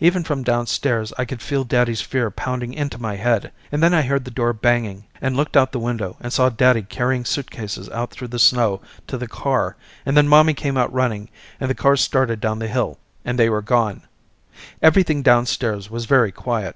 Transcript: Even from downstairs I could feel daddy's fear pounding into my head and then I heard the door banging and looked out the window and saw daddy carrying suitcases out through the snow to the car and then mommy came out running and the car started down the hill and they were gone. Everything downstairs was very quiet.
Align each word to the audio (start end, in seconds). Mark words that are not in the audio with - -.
Even 0.00 0.24
from 0.24 0.42
downstairs 0.42 1.12
I 1.16 1.24
could 1.24 1.40
feel 1.40 1.62
daddy's 1.62 2.00
fear 2.00 2.28
pounding 2.32 2.74
into 2.74 3.00
my 3.00 3.14
head 3.14 3.52
and 3.70 3.80
then 3.80 3.94
I 3.94 4.02
heard 4.02 4.24
the 4.24 4.30
door 4.32 4.52
banging 4.52 5.04
and 5.20 5.36
looked 5.36 5.56
out 5.56 5.70
the 5.70 5.78
window 5.78 6.16
and 6.18 6.32
saw 6.32 6.48
daddy 6.48 6.82
carrying 6.82 7.24
suitcases 7.24 7.88
out 7.90 8.10
through 8.10 8.26
the 8.34 8.40
snow 8.40 8.80
to 9.06 9.16
the 9.16 9.28
car 9.28 9.76
and 10.04 10.16
then 10.16 10.26
mommy 10.26 10.54
came 10.54 10.76
out 10.76 10.92
running 10.92 11.28
and 11.60 11.70
the 11.70 11.76
car 11.76 11.94
started 11.94 12.40
down 12.40 12.58
the 12.58 12.66
hill 12.66 12.98
and 13.24 13.38
they 13.38 13.48
were 13.48 13.62
gone. 13.62 14.02
Everything 14.82 15.22
downstairs 15.22 15.88
was 15.88 16.04
very 16.04 16.32
quiet. 16.32 16.74